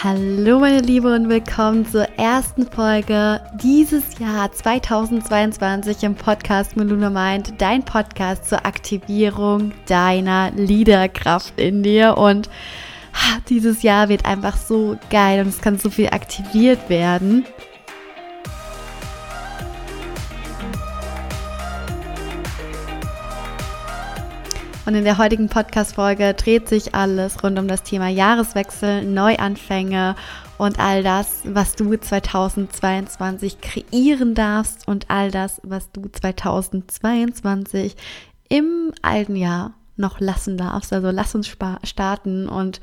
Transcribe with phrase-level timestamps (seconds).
[0.00, 7.54] Hallo meine Liebe und willkommen zur ersten Folge dieses Jahr 2022 im Podcast Meluna Mind,
[7.58, 12.48] dein Podcast zur Aktivierung deiner Liederkraft in dir und
[13.48, 17.44] dieses Jahr wird einfach so geil und es kann so viel aktiviert werden.
[24.88, 30.16] Und in der heutigen Podcast-Folge dreht sich alles rund um das Thema Jahreswechsel, Neuanfänge
[30.56, 37.96] und all das, was du 2022 kreieren darfst und all das, was du 2022
[38.48, 40.90] im alten Jahr noch lassen darfst.
[40.94, 42.80] Also lass uns starten und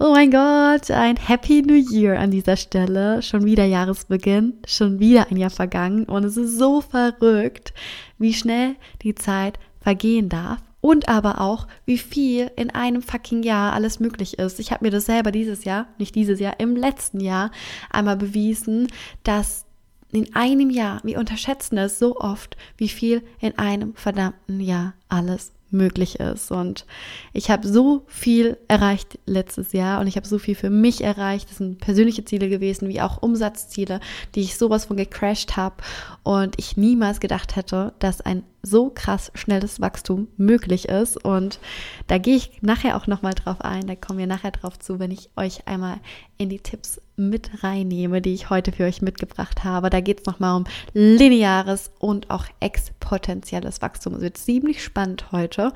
[0.00, 3.22] oh mein Gott, ein Happy New Year an dieser Stelle.
[3.22, 7.72] Schon wieder Jahresbeginn, schon wieder ein Jahr vergangen und es ist so verrückt,
[8.18, 13.72] wie schnell die Zeit vergehen darf und aber auch, wie viel in einem fucking Jahr
[13.72, 14.60] alles möglich ist.
[14.60, 17.50] Ich habe mir das selber dieses Jahr, nicht dieses Jahr, im letzten Jahr
[17.90, 18.86] einmal bewiesen,
[19.24, 19.66] dass
[20.12, 25.55] in einem Jahr, wir unterschätzen es so oft, wie viel in einem verdammten Jahr alles
[25.70, 26.50] möglich ist.
[26.50, 26.86] Und
[27.32, 31.50] ich habe so viel erreicht letztes Jahr und ich habe so viel für mich erreicht.
[31.50, 34.00] Das sind persönliche Ziele gewesen, wie auch Umsatzziele,
[34.34, 35.76] die ich sowas von gecrashed habe
[36.22, 41.22] und ich niemals gedacht hätte, dass ein so krass schnelles Wachstum möglich ist.
[41.22, 41.58] Und
[42.06, 43.86] da gehe ich nachher auch nochmal drauf ein.
[43.86, 45.98] Da kommen wir nachher drauf zu, wenn ich euch einmal
[46.36, 49.90] in die Tipps mit reinnehme, die ich heute für euch mitgebracht habe.
[49.90, 54.14] Da geht es nochmal um lineares und auch exponentielles Wachstum.
[54.14, 55.72] Es wird ziemlich spannend heute.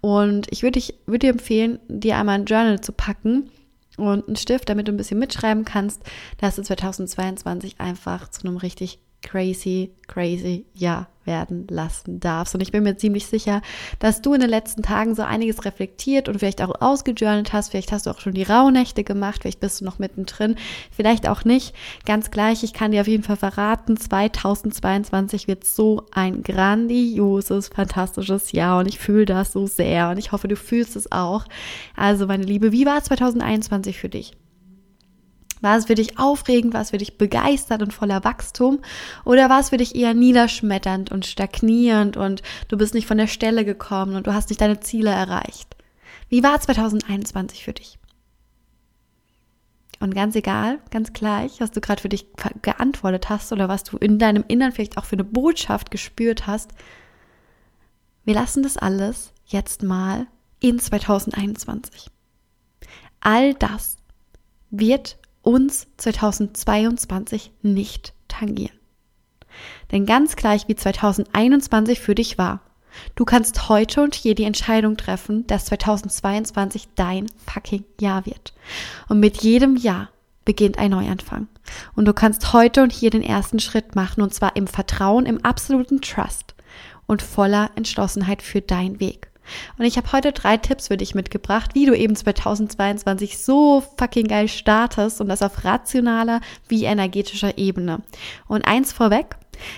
[0.00, 3.50] Und ich würde würd dir empfehlen, dir einmal ein Journal zu packen
[3.96, 6.02] und einen Stift, damit du ein bisschen mitschreiben kannst,
[6.38, 12.54] dass du 2022 einfach zu einem richtig crazy, crazy Jahr werden lassen darfst.
[12.54, 13.60] Und ich bin mir ziemlich sicher,
[13.98, 17.70] dass du in den letzten Tagen so einiges reflektiert und vielleicht auch ausgejournalt hast.
[17.70, 19.42] Vielleicht hast du auch schon die Rauhnächte gemacht.
[19.42, 20.54] Vielleicht bist du noch mittendrin.
[20.92, 21.74] Vielleicht auch nicht.
[22.06, 22.62] Ganz gleich.
[22.62, 28.78] Ich kann dir auf jeden Fall verraten, 2022 wird so ein grandioses, fantastisches Jahr.
[28.78, 30.10] Und ich fühle das so sehr.
[30.10, 31.44] Und ich hoffe, du fühlst es auch.
[31.96, 34.32] Also, meine Liebe, wie war 2021 für dich?
[35.66, 36.74] War es für dich aufregend?
[36.74, 38.78] War es für dich begeistert und voller Wachstum?
[39.24, 43.26] Oder war es für dich eher niederschmetternd und stagnierend und du bist nicht von der
[43.26, 45.74] Stelle gekommen und du hast nicht deine Ziele erreicht?
[46.28, 47.98] Wie war 2021 für dich?
[49.98, 52.28] Und ganz egal, ganz gleich, was du gerade für dich
[52.62, 56.70] geantwortet hast oder was du in deinem Innern vielleicht auch für eine Botschaft gespürt hast,
[58.24, 60.28] wir lassen das alles jetzt mal
[60.60, 62.08] in 2021.
[63.18, 63.96] All das
[64.70, 68.76] wird uns 2022 nicht tangieren.
[69.92, 72.60] Denn ganz gleich wie 2021 für dich war,
[73.14, 78.54] du kannst heute und hier die Entscheidung treffen, dass 2022 dein fucking Jahr wird.
[79.08, 80.10] Und mit jedem Jahr
[80.44, 81.46] beginnt ein Neuanfang.
[81.94, 85.44] Und du kannst heute und hier den ersten Schritt machen, und zwar im Vertrauen, im
[85.44, 86.56] absoluten Trust
[87.06, 89.30] und voller Entschlossenheit für deinen Weg.
[89.78, 94.28] Und ich habe heute drei Tipps für dich mitgebracht, wie du eben 2022 so fucking
[94.28, 98.02] geil startest und das auf rationaler wie energetischer Ebene.
[98.48, 99.36] Und eins vorweg,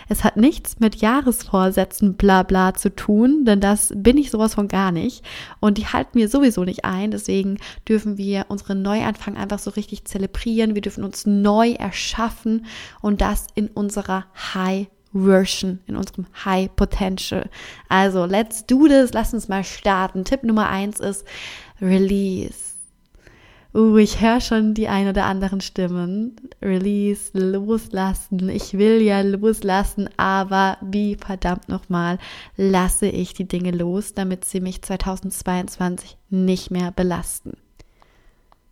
[0.09, 4.69] es hat nichts mit Jahresvorsätzen bla bla zu tun, denn das bin ich sowas von
[4.69, 5.25] gar nicht.
[5.61, 7.11] Und die halten mir sowieso nicht ein.
[7.11, 7.59] Deswegen
[7.89, 10.75] dürfen wir unseren Neuanfang einfach so richtig zelebrieren.
[10.75, 12.67] Wir dürfen uns neu erschaffen
[13.01, 14.89] und das in unserer High
[15.25, 17.49] Version, in unserem High Potential.
[17.89, 19.13] Also, let's do this.
[19.13, 20.25] Lass uns mal starten.
[20.25, 21.25] Tipp Nummer eins ist
[21.81, 22.69] Release.
[23.75, 26.37] Uh, ich höre schon die ein oder anderen Stimmen.
[26.63, 28.49] Release, loslassen.
[28.49, 32.19] Ich will ja loslassen, aber wie verdammt nochmal
[32.57, 37.53] lasse ich die Dinge los, damit sie mich 2022 nicht mehr belasten.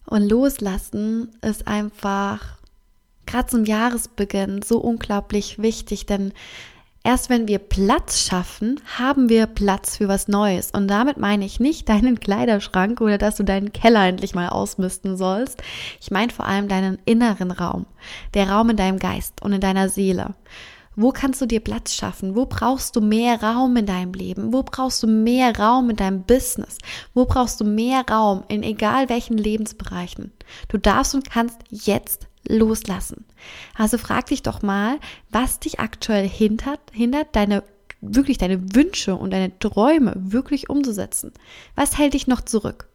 [0.06, 2.56] Und loslassen ist einfach
[3.26, 6.32] gerade zum Jahresbeginn so unglaublich wichtig, denn
[7.06, 10.70] erst wenn wir Platz schaffen, haben wir Platz für was Neues.
[10.72, 15.16] Und damit meine ich nicht deinen Kleiderschrank oder dass du deinen Keller endlich mal ausmisten
[15.16, 15.62] sollst.
[16.00, 17.86] Ich meine vor allem deinen inneren Raum,
[18.34, 20.34] der Raum in deinem Geist und in deiner Seele.
[20.98, 22.34] Wo kannst du dir Platz schaffen?
[22.34, 24.54] Wo brauchst du mehr Raum in deinem Leben?
[24.54, 26.78] Wo brauchst du mehr Raum in deinem Business?
[27.12, 30.32] Wo brauchst du mehr Raum in egal welchen Lebensbereichen?
[30.68, 33.24] Du darfst und kannst jetzt loslassen.
[33.74, 34.98] Also frag dich doch mal,
[35.30, 37.62] was dich aktuell hindert, hindert deine
[38.00, 41.32] wirklich deine Wünsche und deine Träume wirklich umzusetzen.
[41.74, 42.88] Was hält dich noch zurück?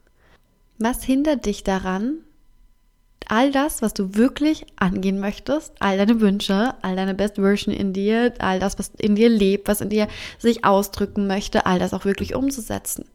[0.78, 2.20] Was hindert dich daran,
[3.28, 7.94] all das, was du wirklich angehen möchtest, all deine Wünsche, all deine Best Version in
[7.94, 10.08] dir, all das, was in dir lebt, was in dir
[10.38, 13.06] sich ausdrücken möchte, all das auch wirklich umzusetzen?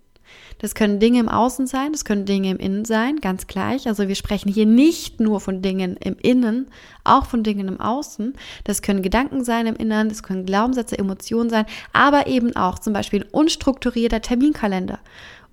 [0.59, 3.87] Das können Dinge im Außen sein, das können Dinge im Innen sein, ganz gleich.
[3.87, 6.69] Also wir sprechen hier nicht nur von Dingen im Innen,
[7.05, 8.35] auch von Dingen im Außen.
[8.65, 12.93] Das können Gedanken sein im Inneren, das können Glaubenssätze, Emotionen sein, aber eben auch zum
[12.93, 15.01] Beispiel ein unstrukturierter Terminkalender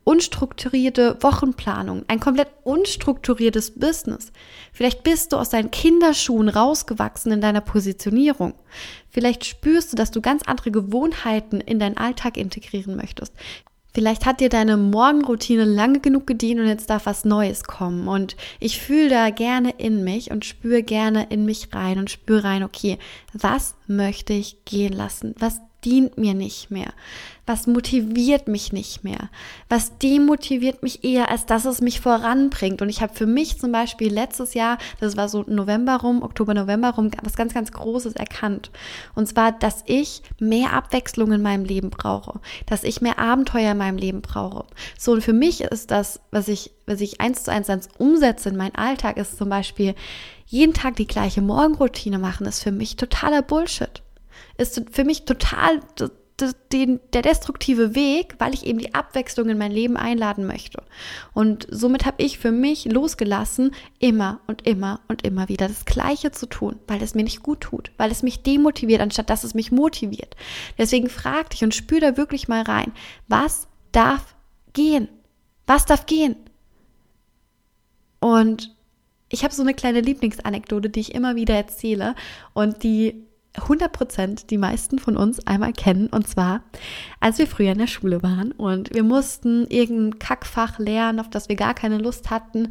[0.03, 4.31] unstrukturierte Wochenplanung, ein komplett unstrukturiertes Business.
[4.73, 8.53] Vielleicht bist du aus deinen Kinderschuhen rausgewachsen in deiner Positionierung.
[9.09, 13.33] Vielleicht spürst du, dass du ganz andere Gewohnheiten in deinen Alltag integrieren möchtest.
[13.93, 18.07] Vielleicht hat dir deine Morgenroutine lange genug gedient und jetzt darf was Neues kommen.
[18.07, 22.43] Und ich fühle da gerne in mich und spüre gerne in mich rein und spüre
[22.43, 22.97] rein, okay,
[23.33, 25.35] was möchte ich gehen lassen?
[25.37, 26.93] Was dient mir nicht mehr?
[27.45, 29.29] Was motiviert mich nicht mehr?
[29.67, 32.81] Was demotiviert mich eher, als dass es mich voranbringt?
[32.81, 36.53] Und ich habe für mich zum Beispiel letztes Jahr, das war so November rum, Oktober,
[36.53, 38.71] November rum, was ganz, ganz Großes erkannt.
[39.13, 43.77] Und zwar, dass ich mehr Abwechslung in meinem Leben brauche, dass ich mehr Abenteuer in
[43.77, 44.65] meinem Leben brauche.
[44.97, 48.49] So, und für mich ist das, was ich, was ich eins zu eins eins umsetze
[48.49, 49.95] in meinen Alltag, ist zum Beispiel,
[50.45, 54.02] jeden Tag die gleiche Morgenroutine machen, ist für mich totaler Bullshit
[54.57, 55.79] ist für mich total
[56.71, 60.81] der destruktive Weg, weil ich eben die Abwechslung in mein Leben einladen möchte.
[61.33, 66.31] Und somit habe ich für mich losgelassen, immer und immer und immer wieder das Gleiche
[66.31, 69.53] zu tun, weil es mir nicht gut tut, weil es mich demotiviert, anstatt dass es
[69.53, 70.35] mich motiviert.
[70.77, 72.91] Deswegen frag dich und spür da wirklich mal rein,
[73.27, 74.35] was darf
[74.73, 75.07] gehen?
[75.67, 76.35] Was darf gehen?
[78.19, 78.75] Und
[79.29, 82.15] ich habe so eine kleine Lieblingsanekdote, die ich immer wieder erzähle
[82.53, 86.07] und die 100 Prozent die meisten von uns einmal kennen.
[86.07, 86.61] Und zwar,
[87.19, 91.49] als wir früher in der Schule waren und wir mussten irgendein Kackfach lernen, auf das
[91.49, 92.69] wir gar keine Lust hatten.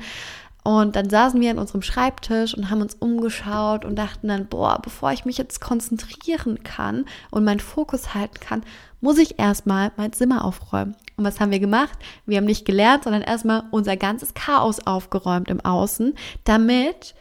[0.65, 4.81] Und dann saßen wir an unserem Schreibtisch und haben uns umgeschaut und dachten dann, boah,
[4.81, 8.63] bevor ich mich jetzt konzentrieren kann und meinen Fokus halten kann,
[9.01, 10.95] muss ich erstmal mein Zimmer aufräumen.
[11.17, 11.99] Und was haben wir gemacht?
[12.27, 16.15] Wir haben nicht gelernt, sondern erstmal unser ganzes Chaos aufgeräumt im Außen,
[16.45, 17.17] damit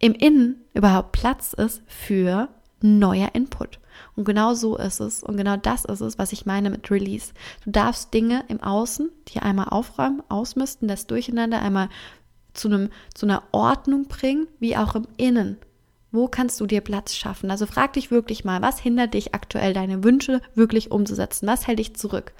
[0.00, 2.48] im Innen überhaupt Platz ist für
[2.82, 3.78] neuer Input.
[4.16, 5.22] Und genau so ist es.
[5.22, 7.32] Und genau das ist es, was ich meine mit Release.
[7.64, 11.88] Du darfst Dinge im Außen, die einmal aufräumen, ausmisten, das Durcheinander einmal
[12.54, 15.58] zu, einem, zu einer Ordnung bringen, wie auch im Innen.
[16.10, 17.50] Wo kannst du dir Platz schaffen?
[17.50, 21.46] Also frag dich wirklich mal, was hindert dich aktuell, deine Wünsche wirklich umzusetzen?
[21.46, 22.32] Was hält dich zurück?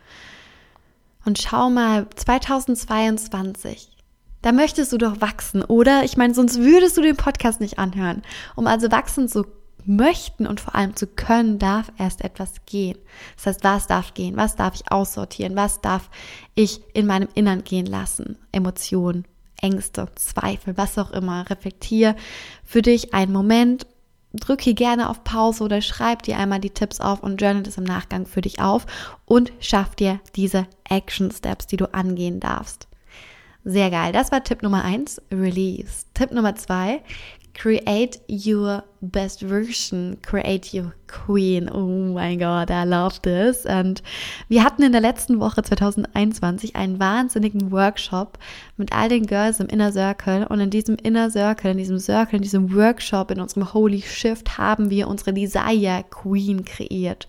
[1.25, 3.97] Und schau mal, 2022,
[4.43, 6.05] da möchtest du doch wachsen, oder?
[6.05, 8.23] Ich meine, sonst würdest du den Podcast nicht anhören.
[8.57, 9.47] Um also wachsen zu
[9.85, 12.99] möchten und vor allem zu können, darf erst etwas gehen.
[13.37, 14.37] Das heißt, was darf gehen?
[14.37, 15.57] Was darf ich aussortieren?
[15.57, 16.11] Was darf
[16.55, 18.37] ich in meinem Innern gehen lassen?
[18.53, 19.25] Emotionen,
[19.61, 21.49] Ängste, Zweifel, was auch immer.
[21.49, 22.17] Reflektier
[22.65, 23.87] für dich einen Moment,
[24.33, 27.79] drück hier gerne auf Pause oder schreib dir einmal die Tipps auf und journal es
[27.79, 28.87] im Nachgang für dich auf
[29.25, 32.89] und schaff dir diese Action Steps, die du angehen darfst.
[33.65, 34.13] Sehr geil.
[34.13, 36.07] Das war Tipp Nummer eins, Release.
[36.15, 37.03] Tipp Nummer zwei,
[37.55, 41.69] Create your best version, create your queen.
[41.69, 43.67] Oh mein Gott, I love this.
[43.67, 44.03] Und
[44.49, 48.39] wir hatten in der letzten Woche 2021 einen wahnsinnigen Workshop
[48.79, 50.47] mit all den Girls im Inner Circle.
[50.47, 54.57] Und in diesem Inner Circle, in diesem Circle, in diesem Workshop, in unserem Holy Shift
[54.57, 57.29] haben wir unsere Desire Queen kreiert.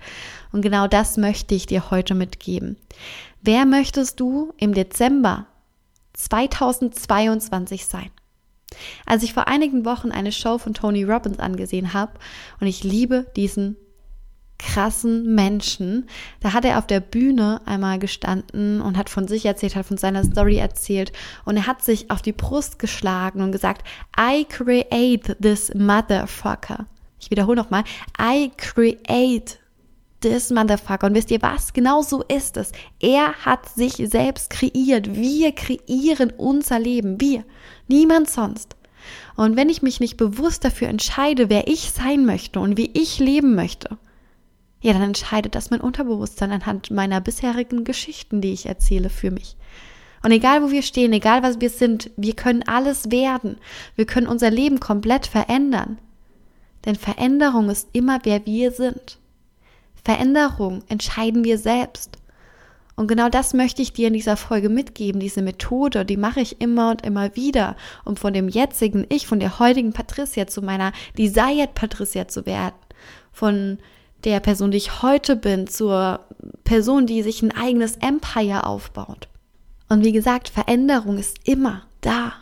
[0.54, 2.78] Und genau das möchte ich dir heute mitgeben.
[3.42, 5.48] Wer möchtest du im Dezember
[6.14, 8.10] 2022 sein?
[9.06, 12.14] Als ich vor einigen Wochen eine Show von Tony Robbins angesehen habe
[12.60, 13.78] und ich liebe diesen
[14.64, 16.08] krassen Menschen.
[16.40, 19.98] Da hat er auf der Bühne einmal gestanden und hat von sich erzählt, hat von
[19.98, 21.12] seiner Story erzählt
[21.44, 23.86] und er hat sich auf die Brust geschlagen und gesagt,
[24.18, 26.86] I create this motherfucker.
[27.20, 27.84] Ich wiederhole nochmal,
[28.20, 29.60] I create
[30.24, 31.08] this motherfucker.
[31.08, 31.74] Und wisst ihr was?
[31.74, 32.72] Genau so ist es.
[33.00, 35.16] Er hat sich selbst kreiert.
[35.16, 37.22] Wir kreieren unser Leben.
[37.22, 37.44] Wir.
[37.88, 38.76] Niemand sonst.
[39.36, 43.20] Und wenn ich mich nicht bewusst dafür entscheide, wer ich sein möchte und wie ich
[43.20, 43.98] leben möchte,
[44.82, 49.56] ja, dann entscheidet das mein Unterbewusstsein anhand meiner bisherigen Geschichten, die ich erzähle für mich.
[50.24, 53.58] Und egal wo wir stehen, egal was wir sind, wir können alles werden.
[53.96, 56.00] Wir können unser Leben komplett verändern.
[56.86, 59.20] Denn Veränderung ist immer, wer wir sind.
[60.04, 62.18] Veränderung entscheiden wir selbst.
[62.96, 65.20] Und genau das möchte ich dir in dieser Folge mitgeben.
[65.20, 69.40] Diese Methode, die mache ich immer und immer wieder, um von dem jetzigen Ich, von
[69.40, 72.76] der heutigen Patricia zu meiner Desired Patricia zu werden.
[73.32, 73.80] Von
[74.24, 76.20] der Person, die ich heute bin, zur
[76.64, 79.28] Person, die sich ein eigenes Empire aufbaut.
[79.90, 82.34] Und wie gesagt, Veränderung ist immer da.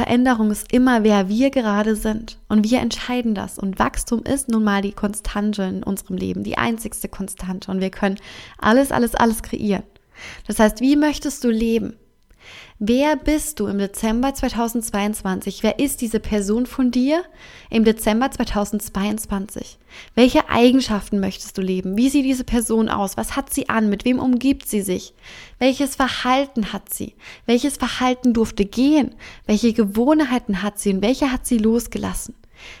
[0.00, 2.38] Veränderung ist immer, wer wir gerade sind.
[2.48, 3.58] Und wir entscheiden das.
[3.58, 7.70] Und Wachstum ist nun mal die Konstante in unserem Leben, die einzigste Konstante.
[7.70, 8.16] Und wir können
[8.56, 9.82] alles, alles, alles kreieren.
[10.46, 11.98] Das heißt, wie möchtest du leben?
[12.78, 15.62] Wer bist du im Dezember 2022?
[15.62, 17.22] Wer ist diese Person von dir
[17.68, 19.78] im Dezember 2022?
[20.14, 21.96] Welche Eigenschaften möchtest du leben?
[21.96, 23.16] Wie sieht diese Person aus?
[23.16, 23.90] Was hat sie an?
[23.90, 25.14] Mit wem umgibt sie sich?
[25.58, 27.14] Welches Verhalten hat sie?
[27.46, 29.14] Welches Verhalten durfte gehen?
[29.46, 32.34] Welche Gewohnheiten hat sie und welche hat sie losgelassen?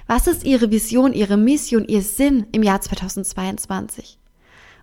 [0.06, 4.19] Was ist ihre Vision, ihre Mission, ihr Sinn im Jahr 2022?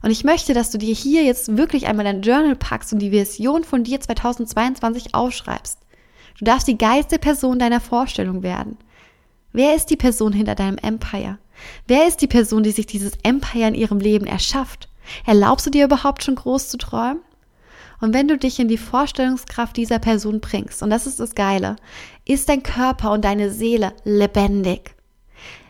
[0.01, 3.11] Und ich möchte, dass du dir hier jetzt wirklich einmal dein Journal packst und die
[3.11, 5.79] Vision von dir 2022 aufschreibst.
[6.39, 8.77] Du darfst die geilste Person deiner Vorstellung werden.
[9.53, 11.39] Wer ist die Person hinter deinem Empire?
[11.87, 14.89] Wer ist die Person, die sich dieses Empire in ihrem Leben erschafft?
[15.25, 17.21] Erlaubst du dir überhaupt schon groß zu träumen?
[17.99, 21.77] Und wenn du dich in die Vorstellungskraft dieser Person bringst, und das ist das Geile,
[22.25, 24.95] ist dein Körper und deine Seele lebendig.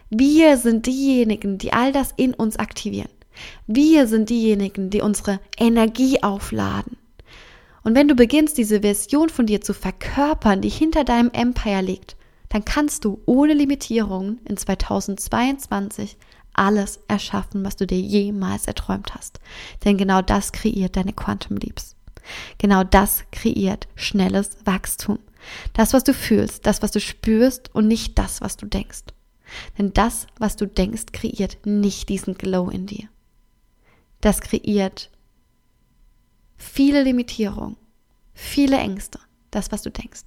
[0.09, 3.09] Wir sind diejenigen, die all das in uns aktivieren.
[3.67, 6.97] Wir sind diejenigen, die unsere Energie aufladen.
[7.83, 12.17] Und wenn du beginnst, diese Version von dir zu verkörpern, die hinter deinem Empire liegt,
[12.49, 16.17] dann kannst du ohne Limitierungen in 2022
[16.53, 19.39] alles erschaffen, was du dir jemals erträumt hast.
[19.85, 21.95] Denn genau das kreiert deine Quantum Leaps.
[22.57, 25.19] Genau das kreiert schnelles Wachstum.
[25.73, 29.03] Das, was du fühlst, das, was du spürst und nicht das, was du denkst.
[29.77, 33.07] Denn das, was du denkst, kreiert nicht diesen Glow in dir
[34.21, 35.09] das kreiert
[36.57, 37.77] viele Limitierungen,
[38.33, 39.19] viele Ängste,
[39.51, 40.23] das, was du denkst.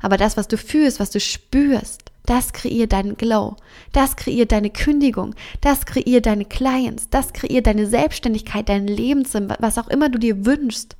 [0.00, 3.56] Aber das, was du fühlst, was du spürst, das kreiert deinen Glow,
[3.92, 9.78] das kreiert deine Kündigung, das kreiert deine Clients, das kreiert deine Selbstständigkeit, dein Lebenssinn, was
[9.78, 10.96] auch immer du dir wünschst.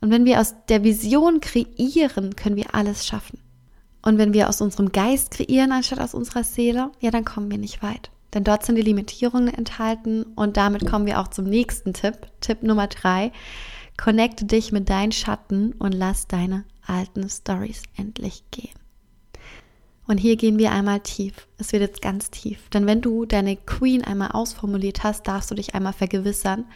[0.00, 3.40] Und wenn wir aus der Vision kreieren, können wir alles schaffen.
[4.02, 7.58] Und wenn wir aus unserem Geist kreieren, anstatt aus unserer Seele, ja, dann kommen wir
[7.58, 8.10] nicht weit.
[8.36, 12.26] Denn dort sind die Limitierungen enthalten und damit kommen wir auch zum nächsten Tipp.
[12.42, 13.32] Tipp Nummer drei.
[13.96, 18.74] Connecte dich mit deinen Schatten und lass deine alten Stories endlich gehen.
[20.06, 21.48] Und hier gehen wir einmal tief.
[21.56, 22.68] Es wird jetzt ganz tief.
[22.68, 26.66] Denn wenn du deine Queen einmal ausformuliert hast, darfst du dich einmal vergewissern,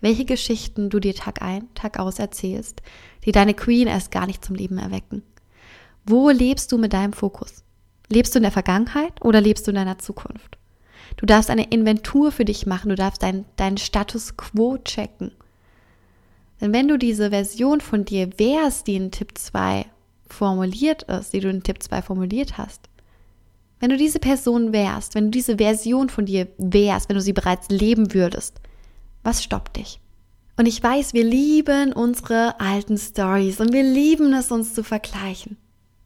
[0.00, 2.80] welche Geschichten du dir Tag ein, Tag aus erzählst,
[3.26, 5.22] die deine Queen erst gar nicht zum Leben erwecken.
[6.06, 7.62] Wo lebst du mit deinem Fokus?
[8.08, 10.56] Lebst du in der Vergangenheit oder lebst du in deiner Zukunft?
[11.16, 15.32] Du darfst eine Inventur für dich machen, du darfst deinen dein Status quo checken.
[16.60, 19.86] Denn wenn du diese Version von dir wärst, die in Tipp 2
[20.28, 22.88] formuliert ist, die du in Tipp 2 formuliert hast,
[23.80, 27.32] wenn du diese Person wärst, wenn du diese Version von dir wärst, wenn du sie
[27.32, 28.60] bereits leben würdest,
[29.22, 30.00] was stoppt dich?
[30.56, 35.56] Und ich weiß, wir lieben unsere alten Stories und wir lieben es, uns zu vergleichen.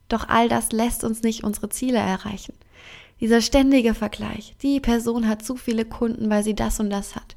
[0.09, 2.55] Doch all das lässt uns nicht unsere Ziele erreichen.
[3.25, 4.55] Dieser ständige Vergleich.
[4.61, 7.37] Die Person hat zu viele Kunden, weil sie das und das hat.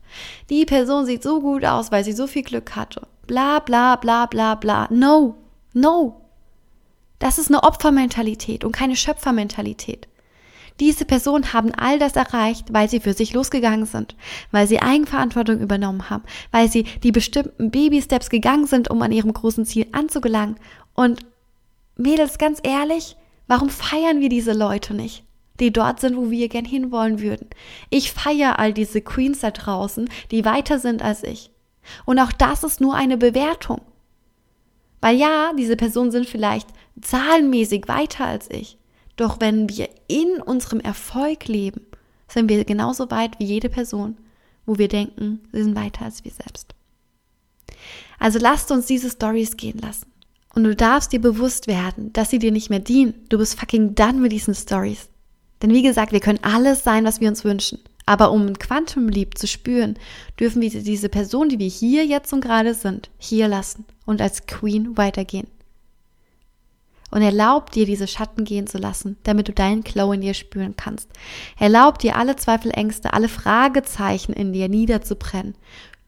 [0.50, 3.08] Die Person sieht so gut aus, weil sie so viel Glück hatte.
[3.26, 4.90] Bla bla bla bla bla.
[4.92, 5.36] No,
[5.72, 6.24] no.
[7.20, 10.10] Das ist eine Opfermentalität und keine Schöpfermentalität.
[10.82, 14.18] Diese Personen haben all das erreicht, weil sie für sich losgegangen sind,
[14.52, 19.32] weil sie Eigenverantwortung übernommen haben, weil sie die bestimmten Baby-Steps gegangen sind, um an ihrem
[19.32, 20.58] großen Ziel anzugelangen.
[20.96, 21.22] Und
[21.96, 23.16] Mädels, ganz ehrlich,
[23.48, 25.24] warum feiern wir diese Leute nicht?
[25.60, 27.48] Die dort sind, wo wir gern hinwollen würden.
[27.90, 31.52] Ich feiere all diese Queens da draußen, die weiter sind als ich.
[32.06, 33.82] Und auch das ist nur eine Bewertung.
[35.02, 36.68] Weil ja, diese Personen sind vielleicht
[37.02, 38.78] zahlenmäßig weiter als ich.
[39.16, 41.82] Doch wenn wir in unserem Erfolg leben,
[42.28, 44.18] sind wir genauso weit wie jede Person,
[44.66, 46.76] wo wir denken, sie sind weiter als wir selbst.
[48.20, 50.12] Also lasst uns diese Stories gehen lassen.
[50.54, 53.14] Und du darfst dir bewusst werden, dass sie dir nicht mehr dienen.
[53.30, 55.08] Du bist fucking done mit diesen Stories.
[55.62, 57.80] Denn wie gesagt, wir können alles sein, was wir uns wünschen.
[58.06, 60.00] Aber um ein Quantum Leap zu spüren,
[60.40, 64.46] dürfen wir diese Person, die wir hier jetzt und gerade sind, hier lassen und als
[64.48, 65.48] Queen weitergehen.
[67.12, 70.76] Und erlaub dir, diese Schatten gehen zu lassen, damit du deinen Glow in dir spüren
[70.76, 71.10] kannst.
[71.58, 75.56] Erlaub dir, alle Zweifel, Ängste, alle Fragezeichen in dir niederzubrennen.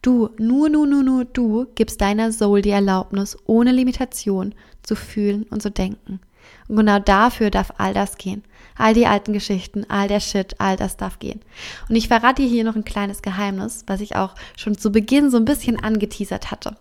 [0.02, 5.44] Du, nur, nur, nur, nur du gibst deiner Soul die Erlaubnis, ohne Limitation zu fühlen
[5.44, 6.20] und zu denken.
[6.68, 8.44] Und genau dafür darf all das gehen.
[8.76, 11.40] All die alten Geschichten, all der Shit, all das darf gehen.
[11.88, 15.30] Und ich verrate dir hier noch ein kleines Geheimnis, was ich auch schon zu Beginn
[15.30, 16.76] so ein bisschen angeteasert hatte.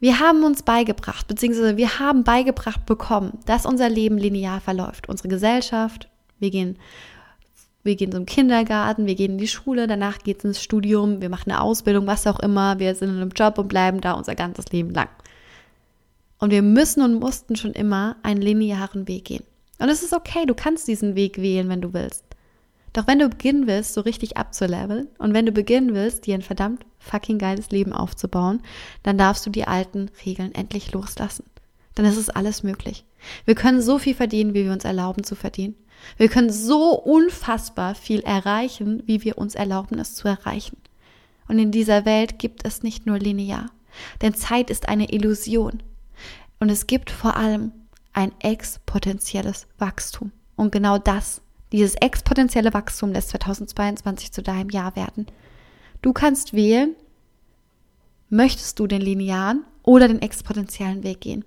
[0.00, 5.08] Wir haben uns beigebracht, beziehungsweise wir haben beigebracht bekommen, dass unser Leben linear verläuft.
[5.08, 6.78] Unsere Gesellschaft, wir gehen,
[7.82, 11.28] wir gehen zum Kindergarten, wir gehen in die Schule, danach geht es ins Studium, wir
[11.28, 14.36] machen eine Ausbildung, was auch immer, wir sind in einem Job und bleiben da unser
[14.36, 15.08] ganzes Leben lang.
[16.38, 19.44] Und wir müssen und mussten schon immer einen linearen Weg gehen.
[19.78, 22.24] Und es ist okay, du kannst diesen Weg wählen, wenn du willst.
[22.92, 26.42] Doch wenn du beginnen willst, so richtig abzuleveln und wenn du beginnen willst, dir ein
[26.42, 28.60] verdammt fucking geiles Leben aufzubauen,
[29.02, 31.44] dann darfst du die alten Regeln endlich loslassen.
[31.94, 33.04] Dann ist es alles möglich.
[33.44, 35.74] Wir können so viel verdienen, wie wir uns erlauben zu verdienen.
[36.16, 40.76] Wir können so unfassbar viel erreichen, wie wir uns erlauben, es zu erreichen.
[41.48, 43.70] Und in dieser Welt gibt es nicht nur linear,
[44.22, 45.82] denn Zeit ist eine Illusion.
[46.60, 47.72] Und es gibt vor allem
[48.12, 50.32] ein exponentielles Wachstum.
[50.56, 51.40] Und genau das,
[51.72, 55.26] dieses exponentielle Wachstum lässt 2022 zu deinem Jahr werden.
[56.02, 56.94] Du kannst wählen,
[58.30, 61.44] möchtest du den linearen oder den exponentiellen Weg gehen.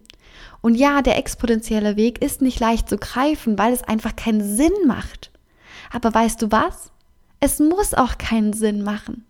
[0.61, 4.73] Und ja, der exponentielle Weg ist nicht leicht zu greifen, weil es einfach keinen Sinn
[4.85, 5.31] macht.
[5.91, 6.91] Aber weißt du was?
[7.39, 9.25] Es muss auch keinen Sinn machen.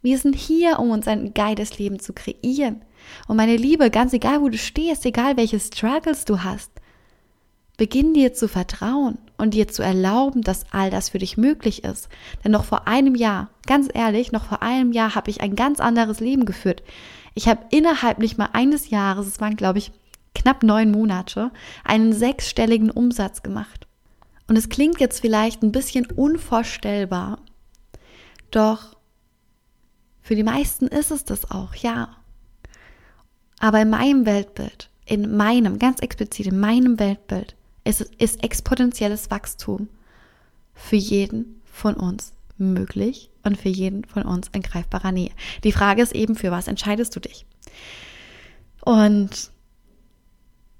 [0.00, 2.82] Wir sind hier, um uns ein geiles Leben zu kreieren.
[3.26, 6.70] Und meine Liebe, ganz egal, wo du stehst, egal welche Struggles du hast,
[7.76, 12.08] beginn dir zu vertrauen und dir zu erlauben, dass all das für dich möglich ist.
[12.44, 15.80] Denn noch vor einem Jahr, ganz ehrlich, noch vor einem Jahr habe ich ein ganz
[15.80, 16.82] anderes Leben geführt.
[17.34, 19.92] Ich habe innerhalb nicht mal eines Jahres, es waren glaube ich
[20.34, 21.50] knapp neun Monate,
[21.84, 23.86] einen sechsstelligen Umsatz gemacht.
[24.48, 27.38] Und es klingt jetzt vielleicht ein bisschen unvorstellbar,
[28.50, 28.96] doch
[30.20, 32.17] für die meisten ist es das auch, ja.
[33.60, 39.88] Aber in meinem Weltbild, in meinem, ganz explizit in meinem Weltbild, ist, ist exponentielles Wachstum
[40.74, 45.30] für jeden von uns möglich und für jeden von uns in greifbarer Nähe.
[45.64, 47.46] Die Frage ist eben, für was entscheidest du dich?
[48.84, 49.50] Und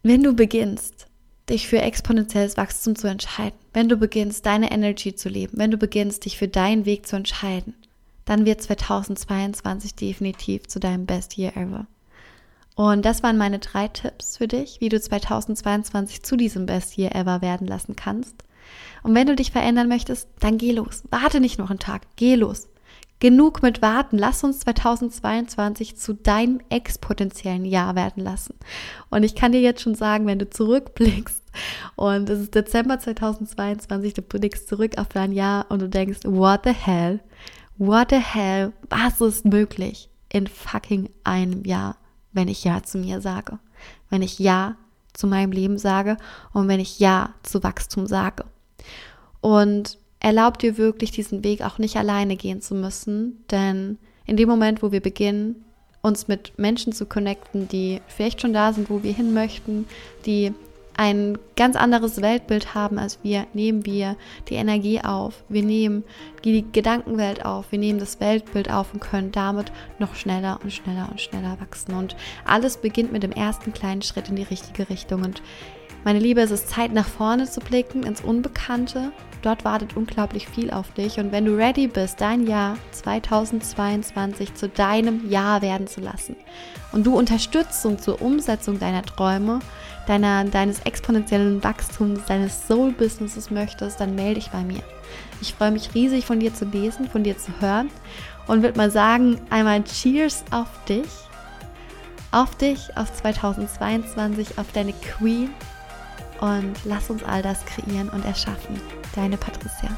[0.02, 1.06] wenn du beginnst,
[1.48, 5.78] dich für exponentielles Wachstum zu entscheiden, wenn du beginnst, deine Energy zu leben, wenn du
[5.78, 7.74] beginnst, dich für deinen Weg zu entscheiden,
[8.24, 11.86] dann wird 2022 definitiv zu deinem Best Year Ever.
[12.78, 17.12] Und das waren meine drei Tipps für dich, wie du 2022 zu diesem Best Year
[17.12, 18.44] Ever werden lassen kannst.
[19.02, 21.02] Und wenn du dich verändern möchtest, dann geh los.
[21.10, 22.68] Warte nicht noch einen Tag, geh los.
[23.18, 24.16] Genug mit Warten.
[24.16, 28.54] Lass uns 2022 zu deinem exponentiellen Jahr werden lassen.
[29.10, 31.42] Und ich kann dir jetzt schon sagen, wenn du zurückblickst
[31.96, 36.60] und es ist Dezember 2022, du blickst zurück auf dein Jahr und du denkst, what
[36.62, 37.18] the hell?
[37.76, 38.72] What the hell?
[38.88, 41.96] Was ist möglich in fucking einem Jahr,
[42.32, 43.58] wenn ich Ja zu mir sage?
[44.10, 44.76] Wenn ich Ja
[45.12, 46.16] zu meinem Leben sage
[46.52, 48.44] und wenn ich Ja zu Wachstum sage.
[49.40, 54.48] Und erlaubt dir wirklich diesen Weg auch nicht alleine gehen zu müssen, denn in dem
[54.48, 55.64] Moment, wo wir beginnen,
[56.02, 59.86] uns mit Menschen zu connecten, die vielleicht schon da sind, wo wir hin möchten,
[60.26, 60.52] die
[60.98, 64.16] ein ganz anderes Weltbild haben als wir, nehmen wir
[64.48, 66.02] die Energie auf, wir nehmen
[66.44, 71.06] die Gedankenwelt auf, wir nehmen das Weltbild auf und können damit noch schneller und schneller
[71.08, 71.94] und schneller wachsen.
[71.94, 75.22] Und alles beginnt mit dem ersten kleinen Schritt in die richtige Richtung.
[75.22, 75.40] Und
[76.04, 79.12] meine Liebe, es ist Zeit nach vorne zu blicken, ins Unbekannte.
[79.42, 81.18] Dort wartet unglaublich viel auf dich.
[81.18, 86.36] Und wenn du ready bist, dein Jahr 2022 zu deinem Jahr werden zu lassen
[86.92, 89.60] und du Unterstützung zur Umsetzung deiner Träume,
[90.06, 94.82] deiner, deines exponentiellen Wachstums, deines Soul-Businesses möchtest, dann melde dich bei mir.
[95.40, 97.90] Ich freue mich riesig von dir zu lesen, von dir zu hören
[98.46, 101.06] und würde mal sagen, einmal Cheers auf dich,
[102.32, 105.50] auf dich, auf 2022, auf deine Queen
[106.40, 108.80] und lass uns all das kreieren und erschaffen.
[109.14, 109.90] Deine Patricia.